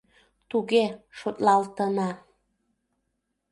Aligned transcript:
Туге, 0.49 0.85
шотлалтына. 1.17 2.09